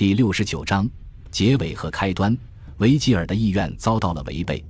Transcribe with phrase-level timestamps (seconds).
[0.00, 0.88] 第六十九章
[1.30, 2.34] 结尾和开端。
[2.78, 4.64] 维吉尔的意愿遭到了违背，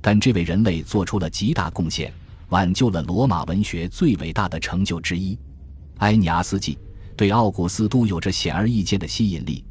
[0.00, 2.10] 但这为人类做出了极大贡献，
[2.48, 5.38] 挽救了罗马文学最伟大的成就之一。
[5.98, 6.78] 埃尼阿斯纪
[7.14, 9.62] 对奥古斯都有着显而易见的吸引力，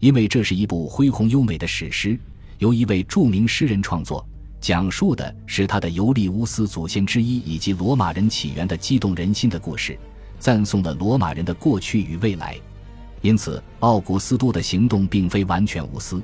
[0.00, 2.20] 因为这是一部恢宏优美的史诗，
[2.58, 4.22] 由一位著名诗人创作，
[4.60, 9.98] 讲述的是他的尤利乌斯祖先之一以及罗马人起源的激动人心的故事，
[10.38, 12.54] 赞颂了罗马人的过去与未来。
[13.20, 16.22] 因此，奥古斯都的行动并非完全无私。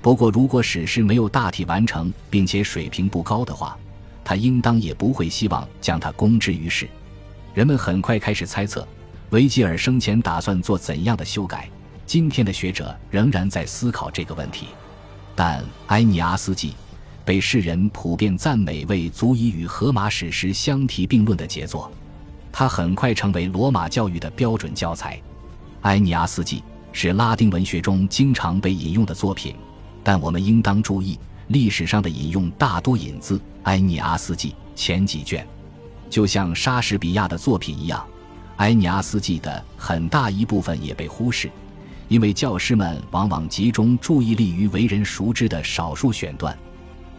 [0.00, 3.76] 不过，如果史诗没有大体完成，并且水平不高的话，
[4.24, 6.88] 他应当也不会希望将它公之于世。
[7.52, 8.86] 人们很快开始猜测，
[9.30, 11.68] 维吉尔生前打算做怎样的修改。
[12.06, 14.68] 今天的学者仍然在思考这个问题。
[15.34, 16.70] 但《埃尼阿斯纪》
[17.24, 21.92] 被世人普遍赞美为足以与荷马史诗相提并论的杰作，
[22.50, 25.16] 它很快成为罗马教育的标准教材。
[25.82, 26.58] 《埃尼阿斯纪》
[26.92, 29.54] 是拉丁文学中经常被引用的作品。
[30.02, 35.46] 但我们应当注意，历史上的引用大多引自《埃尼阿斯纪》前几卷，
[36.08, 37.98] 就像莎士比亚的作品一样，
[38.56, 41.50] 《埃尼阿斯纪》的很大一部分也被忽视，
[42.08, 46.54] 因为教师们往往集中注意力于为人熟知的少数选段。《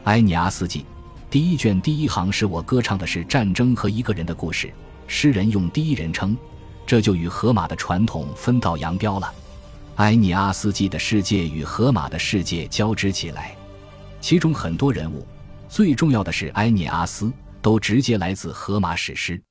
[0.05, 0.79] 埃尼阿斯纪》
[1.29, 4.71] 第一卷第一行是我歌唱的是战争和一个人的故事，
[5.07, 6.35] 诗人用第一人称，
[6.85, 9.33] 这就与荷马的传统分道扬镳了。
[9.95, 13.55] 埃尼阿斯纪的世界与荷马的世界交织起来，
[14.19, 15.25] 其中很多人物，
[15.69, 19.41] 最重要的是埃尼阿斯，都直接来自荷马史诗。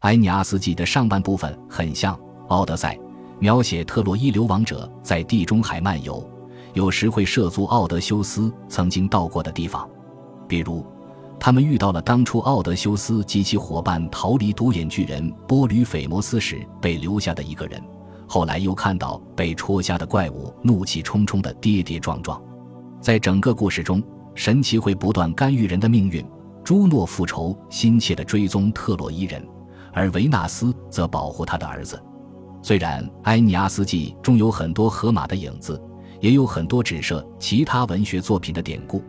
[0.00, 2.16] 埃尼阿斯纪的上半部分很像
[2.48, 2.94] 《奥德赛》，
[3.38, 6.26] 描写特洛伊流亡者在地中海漫游，
[6.72, 9.86] 有时会涉足奥德修斯曾经到过的地方，
[10.48, 10.86] 比如，
[11.40, 17.82] 他们遇到了当初奥德修斯及其伙伴逃离独眼巨人波吕斐摩斯时被留下的一个人。
[18.28, 22.40] 后来又看到被戳瞎的怪物怒气冲冲的跌跌撞撞，
[23.00, 24.02] 在整个故事中，
[24.34, 26.24] 神奇会不断干预人的命运。
[26.62, 29.42] 朱诺复仇，心切地追踪特洛伊人，
[29.92, 32.00] 而维纳斯则保护他的儿子。
[32.62, 35.82] 虽然《埃尼阿斯纪》中有很多荷马的影子，
[36.20, 39.02] 也有很多指涉其他文学作品的典故，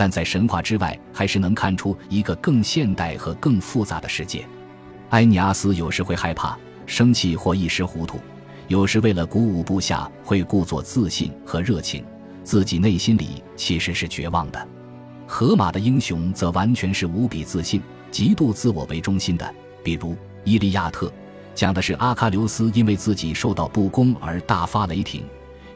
[0.00, 4.46] 但在神话之外，还是能看出一个更现代和更复杂的世界。
[5.10, 8.18] 埃尼阿斯有时会害怕、生气或一时糊涂。
[8.66, 12.02] 有时为了鼓舞部下，会故作自信和热情，
[12.42, 14.68] 自己内心里其实是绝望的。
[15.26, 19.54] 荷马的英雄则完全是无比自信、极度自我为中心的。
[19.84, 20.12] 比如
[20.44, 21.08] 《伊利亚特》，
[21.54, 25.24] 讲的是阿喀琉斯因为自己受到不公而大发雷霆，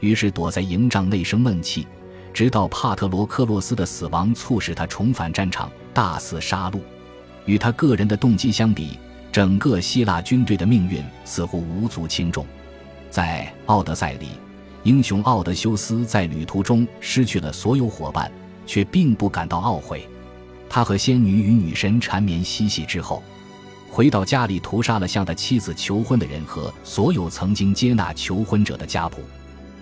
[0.01, 1.87] 于是躲在营帐内生闷气，
[2.34, 6.81] 直到帕特罗克洛斯的死亡促使他重返战场，大肆杀戮。
[7.47, 8.99] 与他个人的动机相比，
[9.31, 12.45] 整个希腊军队的命运似乎无足轻重。
[13.09, 14.31] 在《奥德赛》里，
[14.83, 18.31] 英雄奥德修斯在旅途中失去了所有伙伴，
[18.66, 20.09] 却并不感到懊悔。
[20.69, 23.22] 他和仙女与女神缠绵嬉戏之后，
[23.89, 29.22] 回到家里屠杀了向他妻子求婚的人和所有曾经接纳求婚者的家谱。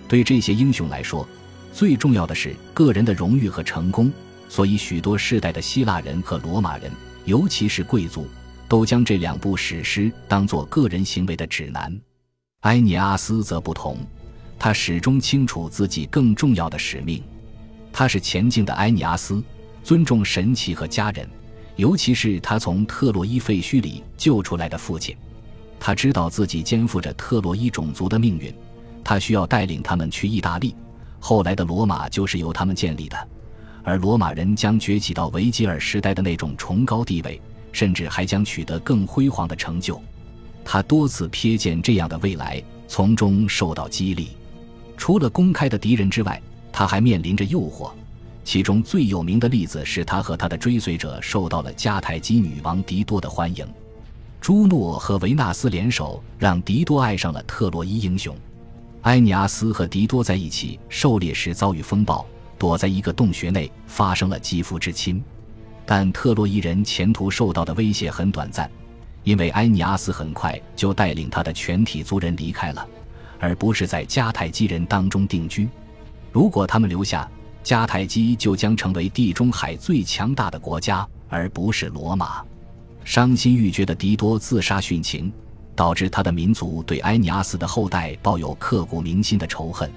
[0.07, 1.27] 对这些英雄来说，
[1.73, 4.13] 最重要的是个人的荣誉和成功，
[4.49, 6.93] 所以许多世代的希腊人和罗马人，
[7.25, 8.29] 尤其是贵族，
[8.69, 11.99] 都将这两部史诗当作个人行为的指南。
[12.61, 13.97] 埃尼阿斯则不同，
[14.59, 17.23] 他始终清楚自己更重要的使命。
[17.91, 19.43] 他是前进的埃尼阿斯，
[19.83, 21.29] 尊重神奇和家人，
[21.77, 25.17] 尤其是他从特洛伊废墟里救出来的父亲。
[25.81, 28.55] 他知道自己肩负着特洛伊种族的命运，
[29.03, 30.77] 他需要带领他们去意大利。
[31.25, 33.17] 后来的罗马就是由他们建立的，
[33.85, 37.41] 而罗马人将崛起到维吉尔时代的那种崇高地位，
[37.71, 40.03] 甚至还将取得更辉煌的成就。
[40.65, 44.31] 他多次瞥见这样的未来，从中受到激励。
[44.97, 47.93] 除了公开的敌人之外，他还面临着诱惑。
[48.43, 53.65] 其中最有名的例子是他和他的追随者受到了迦太基女王狄多的欢迎。
[54.41, 58.37] 朱诺和维纳斯联手，让狄多爱上了特洛伊英雄。
[59.03, 62.25] 埃尼阿斯和狄多在一起狩猎时遭遇风暴，
[62.57, 65.23] 躲在一个洞穴内，发生了肌肤之亲。
[65.85, 68.71] 但特洛伊人前途受到的威胁很短暂。
[69.25, 72.85] 因为埃尼阿斯很快就带领他的全体族人离开了，
[73.39, 75.69] 而不是在迦太基人当中定居。
[76.33, 77.29] 如果他们留下，
[77.63, 82.43] 迦太基就将成为地中海最强大的国家，而不是罗马。
[83.05, 85.33] 伤心欲绝的狄多自杀殉情，
[85.83, 89.91] 导致他的民族对埃尼阿斯的后代抱有刻骨铭心的仇恨。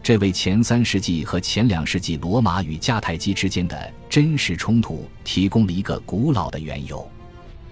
[0.00, 7.04] 这为前三世纪和前两世纪罗马与迦太基之间的真实冲突提供了一个古老的缘由。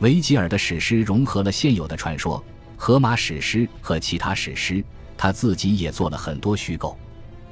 [0.00, 2.42] 维吉尔的史诗融合了现有的传说、
[2.76, 4.82] 荷马史诗和其他史诗，
[5.16, 6.98] 他自己也做了很多虚构。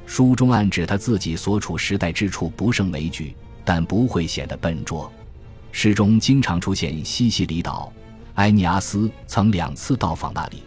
[0.04, 5.08] 书中暗指他自己所处时代之处不胜枚举，但不会显得笨拙。
[5.70, 7.92] 诗中经常出现西西里岛，
[8.34, 10.62] 埃尼阿斯曾两次到访那里，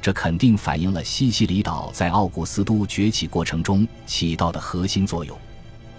[0.00, 5.36] 这肯定反映了西西里岛在奥古斯都崛起过程中起到的核心作用。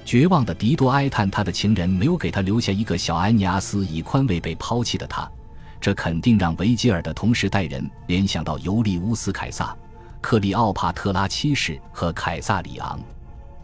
[0.06, 5.30] 绝望的狄多哀叹他的情人没有给他留下一个小埃尼阿斯，以宽慰被抛弃的他。
[5.81, 9.75] 这肯定让维吉尔的同时代人联想到尤利乌斯·凯撒、
[10.19, 13.00] 克里奥帕特拉七世和凯撒里昂。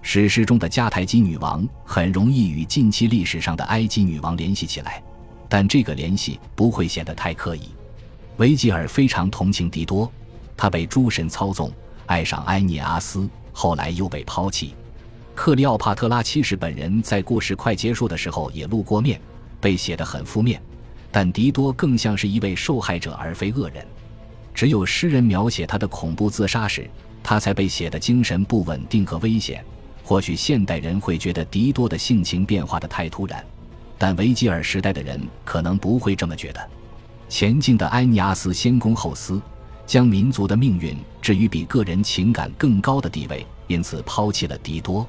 [0.01, 5.01] 史诗中的迦太基女王很容易与近期历史上的埃及女王联系起来，
[5.47, 7.69] 但这个联系不会显得太刻意。
[8.37, 10.11] 维吉尔非常同情狄多，
[10.57, 11.71] 他被诸神操纵，
[12.05, 14.73] 爱上埃涅阿斯，后来又被抛弃。
[15.33, 19.19] 克里奥帕特拉七世本人在故事快结束的时候也露过面，
[19.59, 20.61] 被写得很负面，
[21.11, 23.85] 但狄多更像是一位受害者而非恶人。
[24.53, 26.89] 只有诗人描写他的恐怖自杀时，
[27.21, 29.63] 他才被写得精神不稳定和危险。
[30.03, 33.43] 或许现代人会觉得狄多的性情变化的太突然，
[33.97, 36.69] 但维吉尔时代的人可能不会这么觉得。
[37.27, 39.41] 前进的埃尼阿斯先公后私，
[39.85, 45.07] 将民族的命运置于比个人情感更高的地位，因此抛弃了狄多。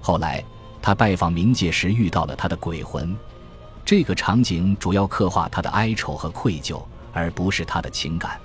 [0.00, 0.44] 后来
[0.82, 3.16] 他拜访冥界时遇到了他的鬼魂，
[3.84, 6.82] 这个场景主要刻画他的哀愁和愧疚，
[7.12, 8.38] 而不是他的情感。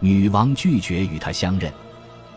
[0.00, 1.72] 女王拒绝与他相认。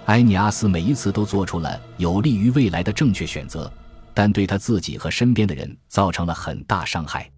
[0.06, 3.72] 埃尼阿斯每一次都做出了有利于未来的正确选择，
[4.18, 7.30] 但对他自己和身边的人造成了很大伤害。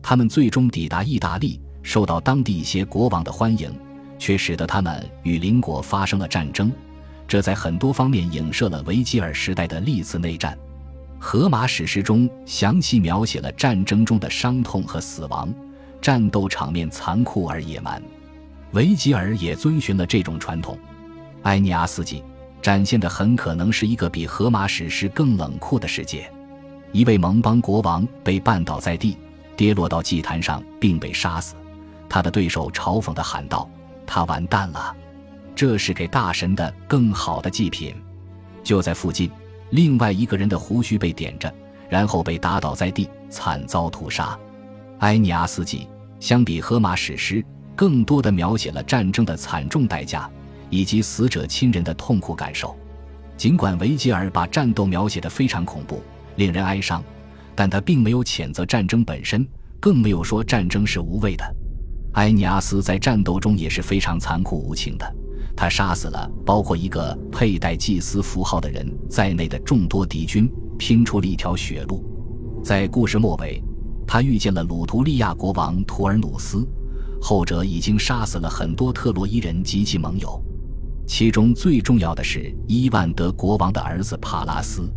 [0.00, 3.76] 他们最终抵达意大利，受到当地一些国王的欢迎，
[4.16, 6.70] 却使得他们与邻国发生了战争。
[7.26, 10.56] 这在很多方面影射了维吉尔时代的历次内战。
[11.18, 15.52] 荷马史诗中详细描写了战争中的伤痛和死亡，
[16.00, 18.00] 战斗场面残酷而野蛮。
[18.70, 20.78] 维吉尔也遵循了这种传统。
[21.42, 22.22] 埃尼阿斯记
[22.62, 26.30] 展现的很可能是一个比荷马史诗更冷酷的世界。
[26.92, 29.16] 一位蒙邦国王被绊倒在地，
[29.56, 31.54] 跌落到祭坛上，并被杀死。
[32.08, 33.68] 他的对手嘲讽地喊道
[34.04, 34.94] ：“他完蛋了，
[35.54, 37.94] 这是给大神的更好的祭品。”
[38.64, 39.30] 就在附近，
[39.70, 41.52] 另外一个人的胡须被点着，
[41.88, 44.38] 然后被打倒在地，惨遭屠杀。
[44.98, 47.42] 埃尼阿斯记相比荷马史诗，
[47.76, 50.28] 更多的描写了战争的惨重代价。
[50.70, 52.74] 以及死者亲人的痛苦感受。
[53.36, 56.02] 尽管维吉尔把战斗描写的非常恐怖、
[56.36, 57.02] 令人哀伤，
[57.54, 59.46] 但他并没有谴责战争本身，
[59.80, 61.56] 更没有说战争是无谓的。
[62.14, 65.14] 埃尼阿斯在战斗中也是非常残酷无情的，
[65.56, 72.04] 他杀死了包括一个佩戴祭司符号的人在内的众多敌军，拼出了一条血路。
[72.62, 73.62] 在故事末尾，
[74.06, 76.68] 他遇见了鲁图利亚国王图尔努斯，
[77.22, 80.42] 后者已经杀死了很多特洛伊人及其盟友。
[81.10, 84.88] 其中最重要的是伊万德国王的儿子帕拉斯，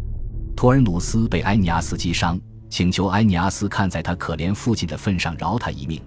[0.56, 2.40] 托尔努斯被埃尼阿斯击伤，
[2.70, 6.00] 请求埃尼阿斯看在他可怜父亲的份上饶他一命，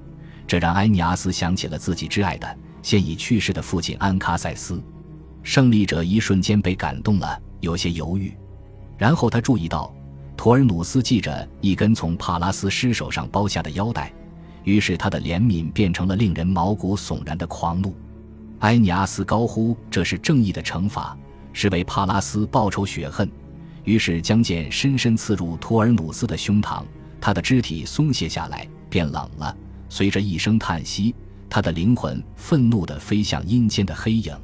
[0.47, 4.81] 这让埃尼阿斯想起了自己挚爱的现已去世的父亲安卡塞斯。
[5.43, 8.33] 胜利者一瞬间被感动了，有些犹豫，
[8.97, 9.93] 然后他注意到
[10.37, 14.13] 托尔努斯系着一根从帕拉斯尸首上剥下的腰带，
[14.63, 17.93] 于是他的怜悯变成了令人毛骨悚然的狂怒。
[18.61, 21.17] 埃尼阿斯高呼：“这是正义的惩罚，
[21.53, 23.31] 是为帕拉斯报仇雪恨。”
[23.85, 26.83] 于是将剑深深刺入托尔努斯的胸膛，
[27.21, 29.57] 他的肢体松懈下来，变冷了。
[29.89, 31.15] 随着一声叹息，
[31.49, 34.35] 他的灵魂愤怒地飞向阴间的黑影。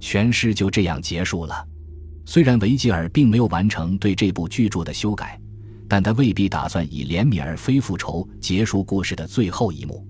[0.00, 1.66] 全诗就这样结束了。
[2.24, 5.38] 虽然维吉尔并没有完成对这部巨著的修改，
[5.86, 10.06] 但他未必打算以怜悯而非复仇结束故事的最后一幕。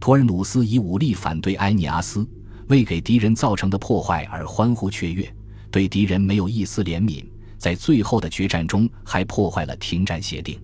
[0.00, 2.26] 托尔努斯以武力反对埃尼阿斯。
[2.68, 5.30] 为给敌人造成的破坏而欢呼雀跃，
[5.70, 7.24] 对敌人没有一丝怜悯，
[7.58, 10.58] 在最后的决战中还破坏了停战协定。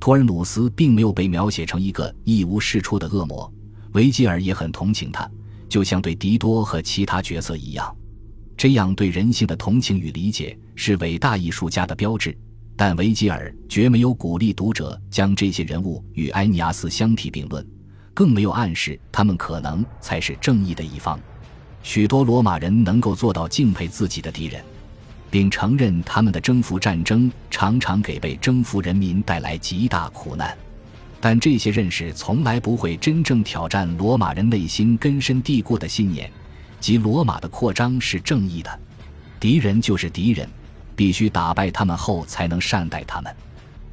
[0.00, 3.50] 托尔努斯并没有被描写成一个一无是处的恶魔，
[3.92, 5.30] 维吉尔也很同情他，
[5.68, 7.96] 就像对狄多和其他角色一样。
[8.56, 12.36] 这样对人性的同情与理解是伟大艺术家的标志，
[12.76, 17.66] 但维吉尔绝没有鼓励读者将这些人物与埃尼阿斯相提并论，
[18.12, 21.18] 更没有暗示他们可能才是正义的一方。
[21.84, 24.64] 许多罗马人能够做到敬佩自己的敌人，
[25.30, 30.56] 并承认他们的征服战争常常给被征服人民带来极大苦难，
[31.20, 36.28] 但这些认识从来不会真正挑战罗马人内心根深蒂固的信念，
[36.80, 38.80] 即罗马的扩张是正义的，
[39.38, 40.48] 敌人就是敌人，
[40.96, 43.32] 必须打败他们后才能善待他们。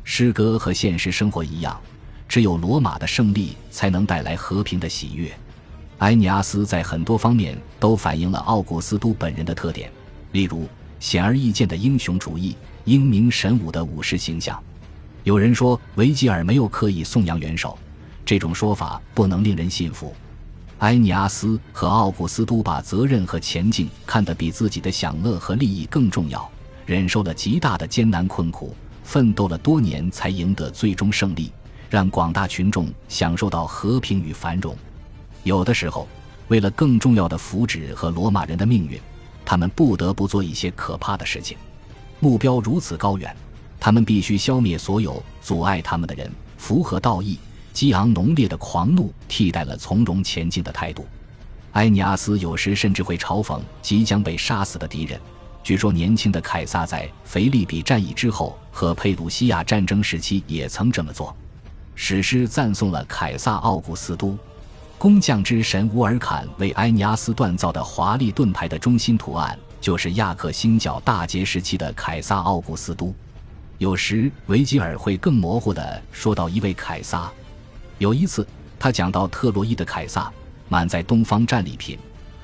[0.05, 1.79] 诗歌和现实生活一样，
[2.27, 5.29] 只有罗马的胜利才能带来和平的喜悦。
[6.01, 9.91] 埃尼阿斯在很多方面都反映了奥古斯都本人的特点，
[10.31, 10.67] 例如
[11.00, 12.55] 显而易见的英雄主义、
[12.86, 14.62] 英明神武的武士形象。
[15.24, 17.77] 有人说维吉尔没有刻意颂扬元首，
[18.25, 20.12] 这种说法不能令人信服。
[20.79, 26.50] 埃尼阿斯和奥古斯都把责任和前进看得比自己的享乐和利益更重要，
[26.84, 31.51] 忍受了极大的艰难困苦，奋斗了多年才赢得最终胜利，
[31.91, 34.75] 让广大群众享受到和平与繁荣。
[35.43, 36.07] 有的时候，
[36.48, 39.00] 为了更重要的福祉和罗马人的命运，
[39.43, 41.57] 他们不得不做一些可怕的事情。
[42.19, 43.36] 目标如此高远，
[43.79, 47.39] 他们必须消灭所有阻碍他们的人，符合道义。
[47.74, 51.07] 激昂浓烈的狂怒替代了从容前进的态度。
[51.71, 55.17] 埃尼阿斯有时甚至会嘲讽即将被杀死的敌人。
[55.63, 61.33] 据说，年轻的凯撒在腓利比战役之后和佩鲁西亚战争时期也曾这么做。
[61.95, 64.38] 史诗赞颂了凯撒奥古斯都，
[65.01, 73.12] 工匠之神乌尔坎为埃尼阿斯锻造的华丽盾牌的中心图案，就是亚克星角大捷时期的凯撒奥古斯都。
[73.79, 77.31] 有时，维吉尔会更模糊地说到一位凯撒。
[77.98, 78.46] 有一次，
[78.77, 80.31] 他讲到特洛伊的凯撒
[80.70, 81.98] 满载东方战利品，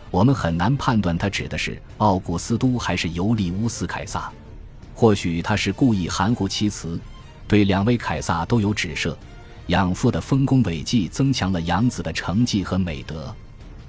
[0.10, 4.32] 我们很难判断他指的是奥古斯都还是尤利乌斯凯撒。
[4.96, 7.00] 或许他是故意含糊其辞，
[7.48, 9.16] 对两位凯撒都有指涉。
[9.68, 13.34] 养父的丰功伟绩增强了养子的成绩和美德。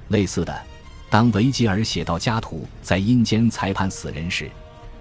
[0.08, 0.62] 类似的，
[1.10, 4.50] 当维吉尔写到家徒在阴间裁判死人时，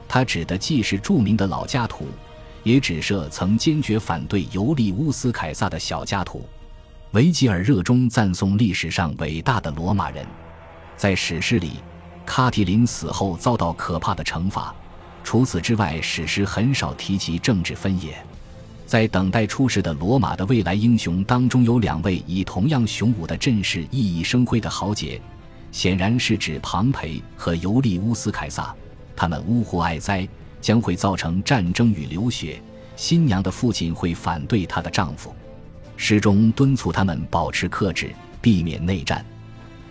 [0.08, 2.08] 他指的既是著名的老家徒，
[2.64, 6.48] 也指涉曾坚决反对尤利乌斯凯撒的小家徒。
[7.12, 10.28] 维吉尔热衷赞颂历史上伟大的罗马人，
[10.96, 11.74] 在史诗里，
[12.26, 14.76] 卡提林死后遭到可怕的惩罚。
[15.24, 18.18] 除此之外，史诗很少提及政治分野。
[18.88, 25.20] 在等待出世的罗马的未来英雄当中，有两位以同样雄武的阵势熠熠生辉的豪杰，
[25.74, 28.74] 显然是指庞培和尤利乌斯凯撒。
[29.14, 30.26] 他们呜呼哀哉，
[30.62, 32.62] 将会造成战争与流血。
[32.96, 35.36] 新娘的父亲会反对她的丈夫。
[35.98, 39.24] 诗中敦促他们保持克制，避免内战。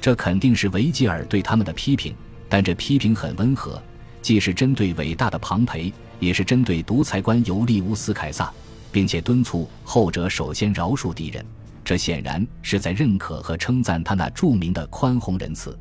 [0.01, 2.15] 这肯定是维吉尔对他们的批评，
[2.49, 3.83] 但这批评很温和，
[4.23, 8.51] 既是针对伟大的庞培，也是针对独裁官尤利乌斯凯撒，
[8.91, 11.45] 并且敦促后者首先饶恕敌人。
[11.85, 15.79] 这显然是在认可和称赞他那著名的宽宏仁慈。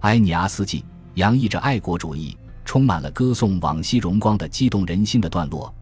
[0.00, 0.84] 埃尼阿斯记
[1.14, 5.72] 洋溢着爱国主义，充满了歌颂往昔荣光的激动人心的段落。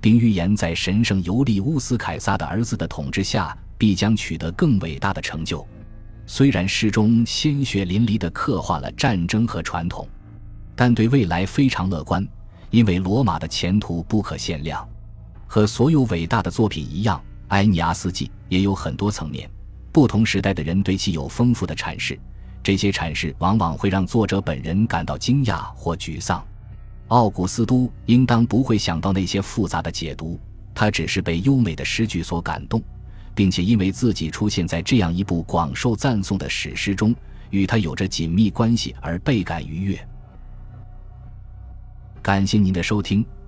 [0.00, 5.66] 并预言，在神圣尤利乌斯凯撒的儿子的统治下，必将取得更伟大的成就。
[6.26, 10.06] 虽然诗中鲜血淋漓地刻画了战争和传统，
[10.76, 12.26] 但对未来非常乐观，
[12.68, 14.86] 因为罗马的前途不可限量。
[15.54, 17.16] 和所有伟大的作品一样，
[17.50, 19.48] 《埃尼阿斯纪》也有很多层面，
[19.92, 22.18] 不同时代的人对其有丰富的阐释，
[22.60, 26.44] 这些阐释往往会让作者本人感到惊讶或沮丧。
[27.06, 30.40] 奥古斯都应当不会想到那些复杂的解读，
[30.74, 32.82] 他只是被优美的诗句所感动，
[33.32, 37.14] 并且因为自己出现在这样一部广受赞颂的史诗中，
[37.50, 40.08] 与他有着紧密关系而倍感愉悦。
[42.20, 43.24] 感谢您的收听，